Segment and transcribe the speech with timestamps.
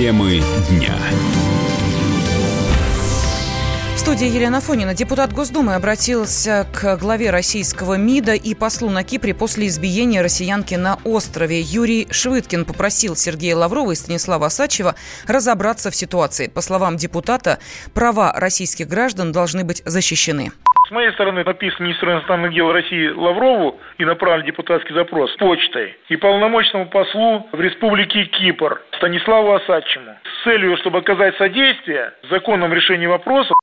[0.00, 0.96] Темы дня.
[3.94, 4.94] В студии Елена Фонина.
[4.94, 10.98] Депутат Госдумы обратился к главе российского МИДа и послу на Кипре после избиения россиянки на
[11.04, 11.60] острове.
[11.60, 14.94] Юрий Швыдкин попросил Сергея Лаврова и Станислава Асачева
[15.26, 16.46] разобраться в ситуации.
[16.46, 17.58] По словам депутата,
[17.92, 20.50] права российских граждан должны быть защищены.
[20.90, 26.16] С моей стороны написан министру иностранных дел России Лаврову и направлен депутатский запрос почтой и
[26.16, 33.54] полномочному послу в Республике Кипр Станиславу Асадчему с целью, чтобы оказать содействие законном решении вопроса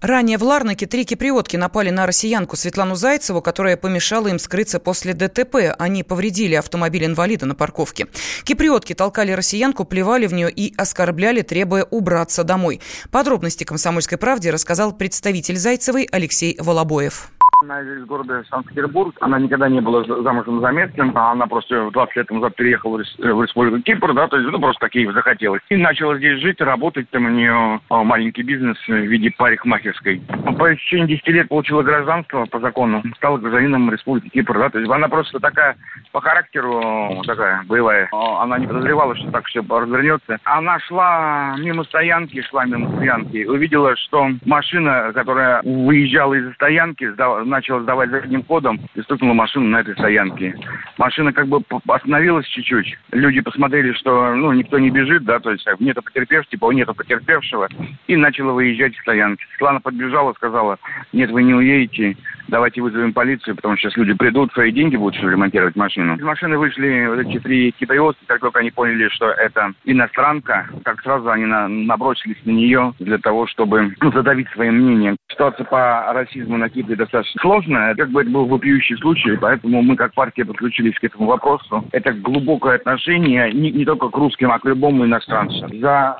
[0.00, 5.14] Ранее в Ларнаке три киприотки напали на россиянку Светлану Зайцеву, которая помешала им скрыться после
[5.14, 5.74] ДТП.
[5.78, 8.06] Они повредили автомобиль инвалида на парковке.
[8.44, 12.80] Киприотки толкали россиянку, плевали в нее и оскорбляли, требуя убраться домой.
[13.10, 17.30] Подробности «Комсомольской правде» рассказал представитель Зайцевой Алексей Волобоев.
[17.62, 19.16] Она из города Санкт-Петербург.
[19.20, 21.12] Она никогда не была замужем за местным.
[21.14, 24.80] А она просто 20 лет назад переехала в Республику Кипр, да, то есть, ну, просто
[24.80, 25.60] так ей захотелось.
[25.68, 27.08] И начала здесь жить, работать.
[27.10, 30.20] Там у нее а, маленький бизнес в виде парикмахерской.
[30.58, 33.00] По течение 10 лет получила гражданство по закону.
[33.16, 35.76] Стала гражданином Республики Кипр, да, то есть она просто такая
[36.10, 38.08] по характеру такая боевая.
[38.12, 40.38] А, она не подозревала, что так все развернется.
[40.42, 43.44] Она шла мимо стоянки, шла мимо стоянки.
[43.44, 49.66] Увидела, что машина, которая выезжала из стоянки, сдала, начала сдавать задним ходом и стукнула машину
[49.66, 50.54] на этой стоянке.
[50.98, 52.98] Машина как бы остановилась чуть-чуть.
[53.12, 57.68] Люди посмотрели, что ну, никто не бежит, да, то есть нету потерпевшего, типа нету потерпевшего,
[58.06, 59.44] и начала выезжать из стоянки.
[59.50, 60.78] Светлана подбежала, сказала,
[61.12, 62.16] нет, вы не уедете,
[62.48, 66.16] давайте вызовем полицию, потому что сейчас люди придут, свои деньги будут что ремонтировать машину.
[66.16, 67.92] Из машины вышли вот эти три китайцы,
[68.26, 73.18] как только они поняли, что это иностранка, как сразу они на, набросились на нее для
[73.18, 75.16] того, чтобы ну, задавить своим мнением.
[75.30, 77.94] Ситуация по расизму на Кипре достаточно сложная.
[77.94, 81.84] Как бы это был вопиющий случай, поэтому мы как партия подключились к этому вопросу.
[81.92, 85.68] Это глубокое отношение не, не только к русским, а к любому иностранцу.
[85.80, 86.16] За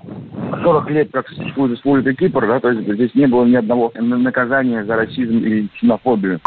[0.62, 4.84] 40 лет, как существует Республика Кипр, да, то есть здесь не было ни одного наказания
[4.84, 6.40] за расизм или ксенофобию.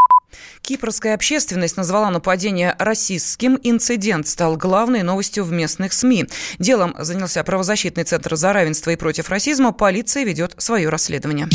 [0.61, 3.57] Кипрская общественность назвала нападение расистским.
[3.63, 6.25] Инцидент стал главной новостью в местных СМИ.
[6.59, 9.71] Делом занялся правозащитный центр за равенство и против расизма.
[9.71, 11.47] Полиция ведет свое расследование.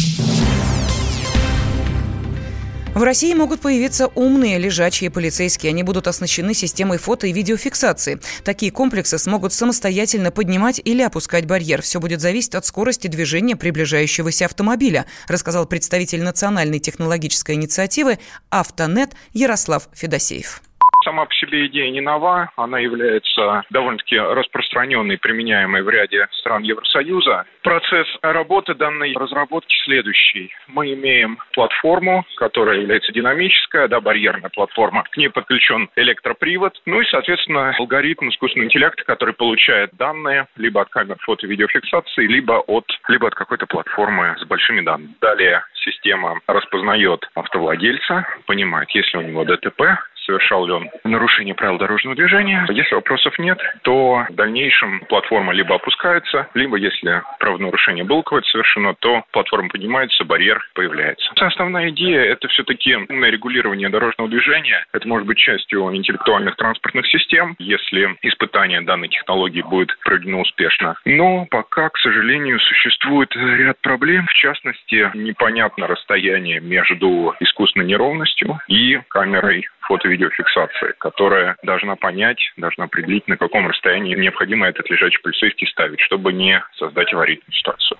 [3.00, 5.70] В России могут появиться умные лежачие полицейские.
[5.70, 8.20] Они будут оснащены системой фото и видеофиксации.
[8.44, 11.80] Такие комплексы смогут самостоятельно поднимать или опускать барьер.
[11.80, 18.18] Все будет зависеть от скорости движения приближающегося автомобиля, рассказал представитель национальной технологической инициативы
[18.50, 20.60] «Автонет» Ярослав Федосеев.
[21.02, 27.46] Сама по себе идея не нова, она является довольно-таки распространенной, применяемой в ряде стран Евросоюза.
[27.62, 30.52] Процесс работы данной разработки следующий.
[30.66, 35.04] Мы имеем платформу, которая является динамическая, да, барьерная платформа.
[35.04, 40.90] К ней подключен электропривод, ну и, соответственно, алгоритм искусственного интеллекта, который получает данные либо от
[40.90, 45.14] камер фото-видеофиксации, либо от, либо от какой-то платформы с большими данными.
[45.22, 49.82] Далее система распознает автовладельца, понимает, есть ли у него ДТП,
[50.30, 52.64] совершал ли он нарушение правил дорожного движения.
[52.68, 58.94] Если вопросов нет, то в дальнейшем платформа либо опускается, либо если правонарушение было какое-то совершено,
[58.94, 61.32] то платформа поднимается, барьер появляется.
[61.40, 64.86] Основная идея– это все-таки умное регулирование дорожного движения.
[64.92, 70.94] Это может быть частью интеллектуальных транспортных систем, если испытание данной технологии будет проведено успешно.
[71.04, 74.26] Но пока, к сожалению, существует ряд проблем.
[74.26, 83.26] В частности, непонятно расстояние между искусственной неровностью и камерой фото-видеофиксации, которая должна понять, должна определить,
[83.26, 87.98] на каком расстоянии необходимо этот лежачий полицейский ставить, чтобы не создать аварийную ситуацию.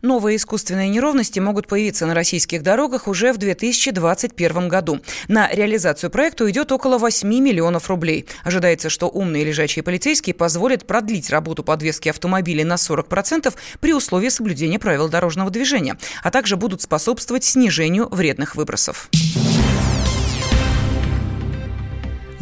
[0.00, 5.00] Новые искусственные неровности могут появиться на российских дорогах уже в 2021 году.
[5.28, 8.24] На реализацию проекта уйдет около 8 миллионов рублей.
[8.42, 14.78] Ожидается, что умные лежачие полицейские позволят продлить работу подвески автомобилей на 40% при условии соблюдения
[14.78, 19.10] правил дорожного движения, а также будут способствовать снижению вредных выбросов.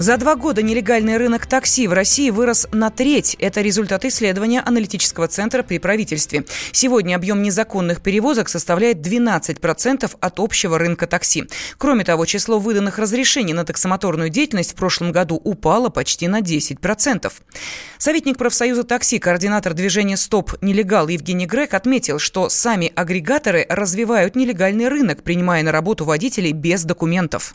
[0.04, 3.38] За два года нелегальный рынок такси в России вырос на треть.
[3.40, 6.44] Это результат исследования аналитического центра при правительстве.
[6.72, 11.44] Сегодня объем незаконных перевозок составляет 12% от общего рынка такси.
[11.78, 17.32] Кроме того, число выданных разрешений на таксомоторную деятельность в прошлом году упало почти на 10%.
[17.96, 20.52] Советник профсоюза такси, координатор движения «Стоп!
[20.60, 26.84] Нелегал» Евгений Грек отметил, что сами агрегаторы развивают нелегальный рынок, принимая на работу водителей без
[26.84, 27.54] документов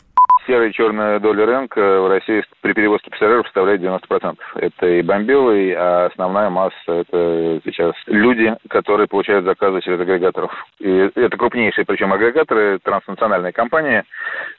[0.50, 4.36] серая и черная доля рынка в России при перевозке пассажиров составляет 90%.
[4.56, 10.52] Это и бомбилы, а основная масса это сейчас люди, которые получают заказы через агрегаторов.
[10.80, 14.02] И это крупнейшие, причем агрегаторы, транснациональные компании,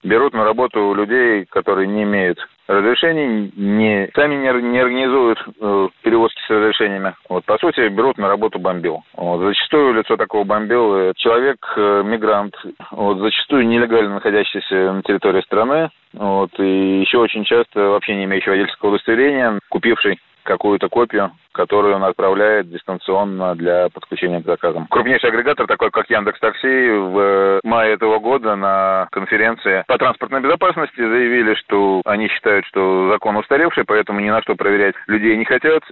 [0.02, 2.40] берут на работу людей, которые не имеют
[2.71, 7.15] разрешений, не, сами не, не организуют э, перевозки с разрешениями.
[7.29, 9.03] Вот, по сути, берут на работу бомбил.
[9.15, 12.56] Вот, зачастую лицо такого бомбил э, человек, э, мигрант,
[12.91, 18.50] вот, зачастую нелегально находящийся на территории страны, вот, и еще очень часто вообще не имеющий
[18.50, 24.88] водительского удостоверения, купивший какую-то копию, которую он отправляет дистанционно для подключения к заказам.
[24.88, 30.98] Крупнейший агрегатор, такой как Яндекс Такси, в мае этого года на конференции по транспортной безопасности
[30.98, 35.84] заявили, что они считают, что закон устаревший, поэтому ни на что проверять людей не хотят.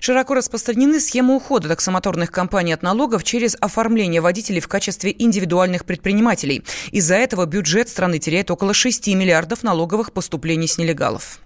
[0.00, 6.62] Широко распространены схемы ухода таксомоторных компаний от налогов через оформление водителей в качестве индивидуальных предпринимателей.
[6.90, 11.40] Из-за этого бюджет страны теряет около 6 миллиардов налоговых поступлений с нелегалов.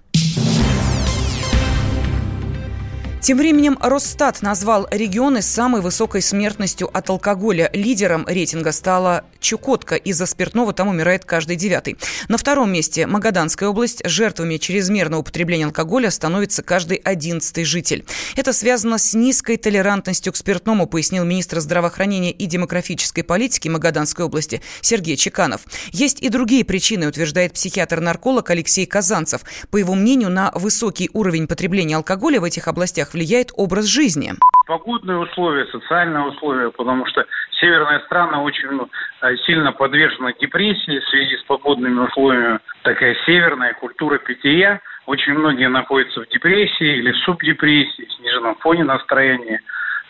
[3.21, 7.69] Тем временем Росстат назвал регионы с самой высокой смертностью от алкоголя.
[7.75, 9.97] Лидером рейтинга стала Чукотка.
[9.97, 11.99] Из-за спиртного там умирает каждый девятый.
[12.29, 14.03] На втором месте Магаданская область.
[14.05, 18.07] Жертвами чрезмерного употребления алкоголя становится каждый одиннадцатый житель.
[18.37, 24.63] Это связано с низкой толерантностью к спиртному, пояснил министр здравоохранения и демографической политики Магаданской области
[24.81, 25.63] Сергей Чеканов.
[25.91, 29.43] Есть и другие причины, утверждает психиатр-нарколог Алексей Казанцев.
[29.71, 34.33] По его мнению, на высокий уровень потребления алкоголя в этих областях влияет образ жизни.
[34.67, 37.25] Погодные условия, социальные условия, потому что
[37.61, 38.89] северные страны очень ну,
[39.47, 42.59] сильно подвержены депрессии в связи с погодными условиями.
[42.83, 44.81] Такая северная культура питья.
[45.07, 49.61] Очень многие находятся в депрессии или в субдепрессии, в сниженном фоне настроения,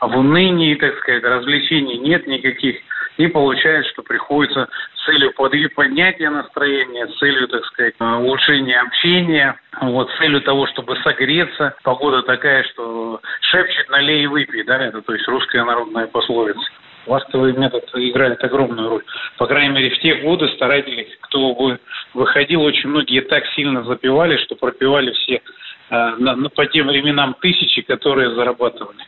[0.01, 2.77] в унынии, так сказать, развлечений нет никаких.
[3.19, 10.09] И получается, что приходится с целью поднятия настроения, с целью, так сказать, улучшения общения, вот,
[10.09, 11.75] с целью того, чтобы согреться.
[11.83, 16.61] Погода такая, что шепчет, налей и выпей, да, это то есть русская народная пословица.
[17.07, 19.05] Ласковый метод играет огромную роль.
[19.37, 21.81] По крайней мере, в те годы старатели, кто бы
[22.15, 25.43] выходил, очень многие так сильно запивали, что пропивали все
[25.91, 29.08] э, на, по тем временам тысячи, которые зарабатывали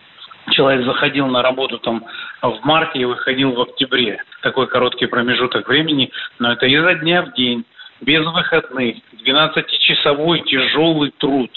[0.51, 2.05] человек заходил на работу там
[2.43, 4.23] в марте и выходил в октябре.
[4.43, 7.65] Такой короткий промежуток времени, но это изо дня в день,
[8.01, 11.51] без выходных, 12-часовой тяжелый труд.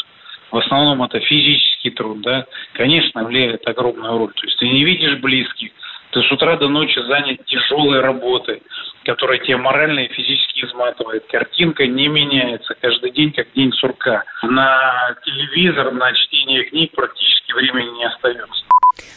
[0.52, 4.34] В основном это физический труд, да, конечно, влияет огромную роль.
[4.34, 5.72] То есть ты не видишь близких,
[6.14, 8.62] ты с утра до ночи занят тяжелой работой,
[9.04, 11.26] которая тебя морально и физически изматывает.
[11.26, 14.24] Картинка не меняется каждый день, как день сурка.
[14.44, 18.64] На телевизор, на чтение книг практически времени не остается.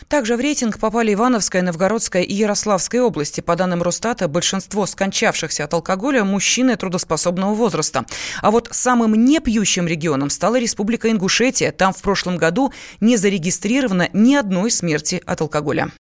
[0.09, 3.41] Также в рейтинг попали Ивановская, Новгородская и Ярославская области.
[3.41, 8.05] По данным Росстата, большинство скончавшихся от алкоголя– мужчины трудоспособного возраста.
[8.43, 11.73] А вот самым непьющим регионом стала Республика Ингушетия.
[11.73, 15.91] Там в прошлом году не зарегистрировано ни одной смерти от алкоголя.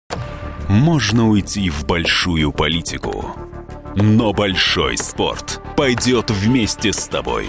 [0.69, 3.37] Можно уйти в большую политику,
[3.95, 7.49] но большой спорт пойдет вместе с тобой.